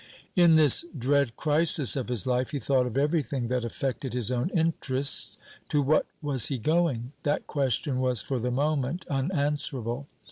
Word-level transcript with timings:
In 0.35 0.55
this 0.55 0.83
dread 0.97 1.35
crisis 1.37 1.95
of 1.95 2.07
his 2.09 2.25
life 2.25 2.49
he 2.49 2.57
thought 2.57 2.87
of 2.87 2.97
everything 2.97 3.49
that 3.49 3.63
affected 3.63 4.13
his 4.15 4.31
own 4.31 4.49
interests. 4.49 5.37
To 5.69 5.83
what 5.83 6.07
was 6.23 6.47
he 6.47 6.57
going? 6.57 7.11
That 7.21 7.45
question 7.45 7.99
was 7.99 8.19
for 8.23 8.39
the 8.39 8.49
moment 8.49 9.05
unanswerable. 9.11 10.07